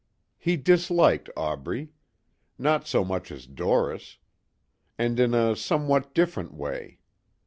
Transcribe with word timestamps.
He 0.39 0.57
disliked 0.57 1.29
Aubrey. 1.37 1.89
Not 2.57 2.87
so 2.87 3.05
much 3.05 3.31
as 3.31 3.45
Doris. 3.45 4.17
And 4.97 5.19
in 5.19 5.35
a 5.35 5.55
somewhat 5.55 6.15
different 6.15 6.55
way. 6.55 6.97